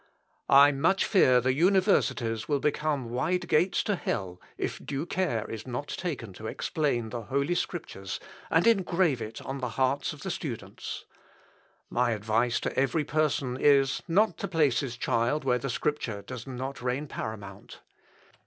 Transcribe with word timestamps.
]"I 0.65 0.71
much 0.71 1.05
fear 1.05 1.39
the 1.39 1.53
universities 1.53 2.47
will 2.49 2.57
become 2.59 3.11
wide 3.11 3.47
gates 3.47 3.83
to 3.83 3.95
hell, 3.95 4.41
if 4.57 4.83
due 4.83 5.05
care 5.05 5.47
is 5.47 5.67
not 5.67 5.89
taken 5.89 6.33
to 6.33 6.47
explain 6.47 7.09
the 7.11 7.21
Holy 7.25 7.53
Scriptures, 7.53 8.19
and 8.49 8.65
engrave 8.65 9.21
it 9.21 9.43
on 9.45 9.59
the 9.59 9.69
hearts 9.77 10.11
of 10.11 10.23
the 10.23 10.31
students. 10.31 11.05
My 11.87 12.13
advice 12.13 12.59
to 12.61 12.75
every 12.75 13.03
person 13.03 13.57
is, 13.57 14.01
not 14.07 14.37
to 14.39 14.47
place 14.47 14.79
his 14.79 14.97
child 14.97 15.43
where 15.43 15.59
the 15.59 15.69
Scripture 15.69 16.23
does 16.23 16.47
not 16.47 16.81
reign 16.81 17.05
paramount. 17.05 17.81